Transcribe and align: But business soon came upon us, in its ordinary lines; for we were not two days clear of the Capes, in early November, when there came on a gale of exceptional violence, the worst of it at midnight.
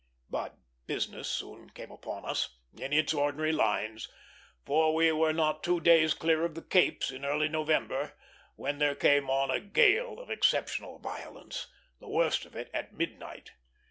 But 0.31 0.57
business 0.87 1.29
soon 1.29 1.69
came 1.69 1.91
upon 1.91 2.25
us, 2.25 2.57
in 2.75 2.91
its 2.91 3.13
ordinary 3.13 3.51
lines; 3.51 4.09
for 4.65 4.95
we 4.95 5.11
were 5.11 5.31
not 5.31 5.61
two 5.63 5.79
days 5.79 6.15
clear 6.15 6.43
of 6.43 6.55
the 6.55 6.63
Capes, 6.63 7.11
in 7.11 7.23
early 7.23 7.47
November, 7.47 8.17
when 8.55 8.79
there 8.79 8.95
came 8.95 9.29
on 9.29 9.51
a 9.51 9.59
gale 9.59 10.17
of 10.19 10.31
exceptional 10.31 10.97
violence, 10.97 11.67
the 11.99 12.09
worst 12.09 12.47
of 12.47 12.55
it 12.55 12.71
at 12.73 12.95
midnight. 12.95 13.51